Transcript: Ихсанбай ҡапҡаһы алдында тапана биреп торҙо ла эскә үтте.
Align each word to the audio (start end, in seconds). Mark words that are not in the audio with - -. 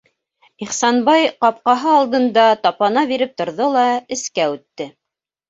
Ихсанбай 0.65 1.27
ҡапҡаһы 1.45 1.91
алдында 1.97 2.47
тапана 2.65 3.05
биреп 3.13 3.37
торҙо 3.43 3.69
ла 3.77 3.85
эскә 4.19 4.51
үтте. 4.57 4.91